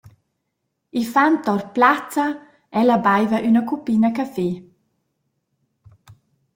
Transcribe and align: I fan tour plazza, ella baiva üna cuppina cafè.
I 1.01 1.05
fan 1.15 1.35
tour 1.47 1.61
plazza, 1.75 2.25
ella 2.81 2.97
baiva 3.09 3.37
üna 3.51 3.61
cuppina 3.69 4.09
cafè. 4.17 4.49